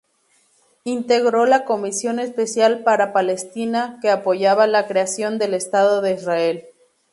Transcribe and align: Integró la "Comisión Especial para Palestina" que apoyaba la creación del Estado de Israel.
Integró 0.83 1.45
la 1.45 1.63
"Comisión 1.63 2.17
Especial 2.17 2.81
para 2.83 3.13
Palestina" 3.13 3.99
que 4.01 4.09
apoyaba 4.09 4.65
la 4.65 4.87
creación 4.87 5.37
del 5.37 5.53
Estado 5.53 6.01
de 6.01 6.13
Israel. 6.13 6.65